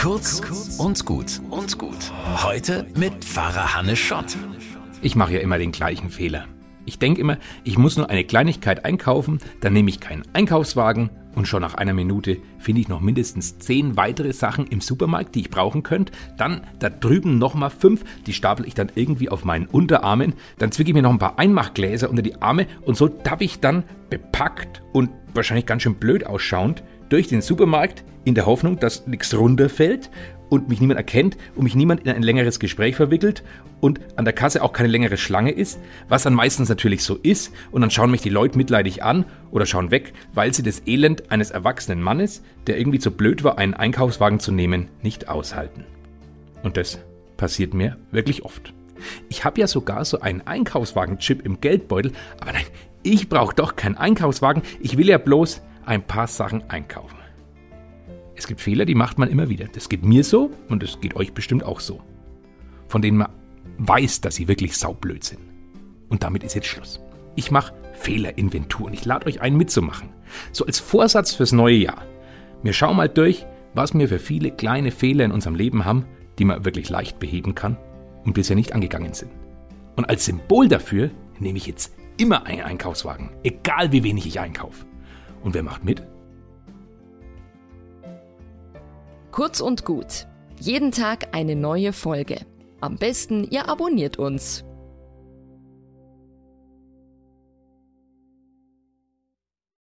Kurz 0.00 0.40
und 0.78 1.04
gut 1.04 1.42
und 1.50 1.76
gut. 1.76 2.10
Heute 2.42 2.86
mit 2.96 3.22
Pfarrer 3.22 3.74
Hannes 3.74 3.98
Schott. 3.98 4.34
Ich 5.02 5.14
mache 5.14 5.34
ja 5.34 5.40
immer 5.40 5.58
den 5.58 5.72
gleichen 5.72 6.08
Fehler. 6.08 6.46
Ich 6.86 6.98
denke 6.98 7.20
immer, 7.20 7.36
ich 7.64 7.76
muss 7.76 7.98
nur 7.98 8.08
eine 8.08 8.24
Kleinigkeit 8.24 8.86
einkaufen, 8.86 9.40
dann 9.60 9.74
nehme 9.74 9.90
ich 9.90 10.00
keinen 10.00 10.22
Einkaufswagen 10.32 11.10
und 11.34 11.46
schon 11.46 11.60
nach 11.60 11.74
einer 11.74 11.92
Minute 11.92 12.38
finde 12.58 12.80
ich 12.80 12.88
noch 12.88 13.02
mindestens 13.02 13.58
zehn 13.58 13.98
weitere 13.98 14.32
Sachen 14.32 14.66
im 14.68 14.80
Supermarkt, 14.80 15.34
die 15.34 15.40
ich 15.40 15.50
brauchen 15.50 15.82
könnte. 15.82 16.14
Dann 16.38 16.62
da 16.78 16.88
drüben 16.88 17.36
nochmal 17.36 17.68
fünf, 17.68 18.02
die 18.26 18.32
stapel 18.32 18.66
ich 18.66 18.72
dann 18.72 18.90
irgendwie 18.94 19.28
auf 19.28 19.44
meinen 19.44 19.66
Unterarmen. 19.66 20.32
Dann 20.56 20.72
zwicke 20.72 20.92
ich 20.92 20.94
mir 20.94 21.02
noch 21.02 21.12
ein 21.12 21.18
paar 21.18 21.38
Einmachgläser 21.38 22.08
unter 22.08 22.22
die 22.22 22.40
Arme 22.40 22.66
und 22.80 22.96
so 22.96 23.06
tapp 23.06 23.42
ich 23.42 23.60
dann 23.60 23.84
bepackt 24.08 24.82
und 24.94 25.10
wahrscheinlich 25.34 25.66
ganz 25.66 25.82
schön 25.82 25.96
blöd 25.96 26.24
ausschauend 26.24 26.82
durch 27.10 27.28
den 27.28 27.42
Supermarkt 27.42 28.04
in 28.24 28.34
der 28.34 28.46
Hoffnung, 28.46 28.78
dass 28.78 29.06
nichts 29.06 29.36
runterfällt 29.36 30.10
und 30.48 30.68
mich 30.68 30.80
niemand 30.80 30.98
erkennt 30.98 31.36
und 31.54 31.64
mich 31.64 31.74
niemand 31.74 32.02
in 32.04 32.10
ein 32.10 32.22
längeres 32.22 32.58
Gespräch 32.58 32.96
verwickelt 32.96 33.42
und 33.80 34.00
an 34.16 34.24
der 34.24 34.34
Kasse 34.34 34.62
auch 34.62 34.72
keine 34.72 34.88
längere 34.88 35.16
Schlange 35.16 35.52
ist, 35.52 35.78
was 36.08 36.22
dann 36.22 36.34
meistens 36.34 36.68
natürlich 36.68 37.02
so 37.02 37.16
ist 37.16 37.52
und 37.70 37.80
dann 37.80 37.90
schauen 37.90 38.10
mich 38.10 38.20
die 38.20 38.30
Leute 38.30 38.58
mitleidig 38.58 39.02
an 39.02 39.24
oder 39.50 39.66
schauen 39.66 39.90
weg, 39.90 40.12
weil 40.34 40.52
sie 40.52 40.62
das 40.62 40.82
Elend 40.86 41.30
eines 41.30 41.50
erwachsenen 41.50 42.02
Mannes, 42.02 42.42
der 42.66 42.78
irgendwie 42.78 42.98
zu 42.98 43.10
blöd 43.10 43.44
war, 43.44 43.58
einen 43.58 43.74
Einkaufswagen 43.74 44.40
zu 44.40 44.52
nehmen, 44.52 44.88
nicht 45.02 45.28
aushalten. 45.28 45.84
Und 46.62 46.76
das 46.76 46.98
passiert 47.36 47.72
mir 47.72 47.96
wirklich 48.10 48.44
oft. 48.44 48.74
Ich 49.30 49.44
habe 49.44 49.60
ja 49.60 49.66
sogar 49.66 50.04
so 50.04 50.20
einen 50.20 50.46
Einkaufswagen-Chip 50.46 51.44
im 51.46 51.60
Geldbeutel, 51.60 52.12
aber 52.38 52.52
nein, 52.52 52.66
ich 53.02 53.30
brauche 53.30 53.54
doch 53.54 53.76
keinen 53.76 53.96
Einkaufswagen, 53.96 54.62
ich 54.80 54.98
will 54.98 55.08
ja 55.08 55.16
bloß 55.16 55.62
ein 55.90 56.06
paar 56.06 56.28
Sachen 56.28 56.62
einkaufen. 56.70 57.18
Es 58.36 58.46
gibt 58.46 58.60
Fehler, 58.60 58.84
die 58.84 58.94
macht 58.94 59.18
man 59.18 59.28
immer 59.28 59.48
wieder. 59.48 59.66
Das 59.66 59.88
geht 59.88 60.04
mir 60.04 60.22
so 60.22 60.52
und 60.68 60.84
es 60.84 61.00
geht 61.00 61.16
euch 61.16 61.32
bestimmt 61.34 61.64
auch 61.64 61.80
so. 61.80 62.00
Von 62.86 63.02
denen 63.02 63.18
man 63.18 63.32
weiß, 63.78 64.20
dass 64.20 64.36
sie 64.36 64.46
wirklich 64.46 64.76
saublöd 64.76 65.24
sind. 65.24 65.40
Und 66.08 66.22
damit 66.22 66.44
ist 66.44 66.54
jetzt 66.54 66.68
Schluss. 66.68 67.00
Ich 67.34 67.50
mache 67.50 67.74
Fehlerinventur 67.94 68.86
und 68.86 68.94
ich 68.94 69.04
lade 69.04 69.26
euch 69.26 69.40
ein 69.40 69.56
mitzumachen. 69.56 70.10
So 70.52 70.64
als 70.64 70.78
Vorsatz 70.78 71.34
fürs 71.34 71.50
neue 71.50 71.76
Jahr. 71.76 72.02
Wir 72.62 72.72
schauen 72.72 72.96
mal 72.96 73.08
durch, 73.08 73.44
was 73.74 73.92
wir 73.92 74.08
für 74.08 74.20
viele 74.20 74.52
kleine 74.52 74.92
Fehler 74.92 75.24
in 75.24 75.32
unserem 75.32 75.56
Leben 75.56 75.84
haben, 75.84 76.06
die 76.38 76.44
man 76.44 76.64
wirklich 76.64 76.88
leicht 76.88 77.18
beheben 77.18 77.56
kann 77.56 77.76
und 78.24 78.34
bisher 78.34 78.54
nicht 78.54 78.74
angegangen 78.74 79.12
sind. 79.12 79.32
Und 79.96 80.08
als 80.08 80.24
Symbol 80.24 80.68
dafür 80.68 81.10
nehme 81.40 81.58
ich 81.58 81.66
jetzt 81.66 81.94
immer 82.16 82.46
einen 82.46 82.62
Einkaufswagen, 82.62 83.30
egal 83.42 83.90
wie 83.90 84.04
wenig 84.04 84.26
ich 84.26 84.38
einkaufe. 84.38 84.86
Und 85.42 85.54
wer 85.54 85.62
macht 85.62 85.84
mit? 85.84 86.06
Kurz 89.30 89.60
und 89.60 89.84
gut. 89.84 90.26
Jeden 90.58 90.92
Tag 90.92 91.34
eine 91.34 91.56
neue 91.56 91.92
Folge. 91.92 92.40
Am 92.80 92.96
besten, 92.96 93.44
ihr 93.44 93.68
abonniert 93.68 94.18
uns 94.18 94.64